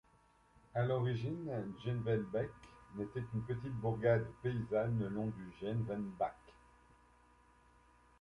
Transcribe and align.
À 0.73 0.81
l'origine, 0.81 1.47
Gievenbeck 1.83 2.49
n'était 2.95 3.21
qu'une 3.21 3.43
petite 3.45 3.75
bourgade 3.79 4.25
paysanne 4.41 4.97
le 4.97 5.09
long 5.09 5.27
du 5.27 5.51
Gievenbach. 5.59 6.33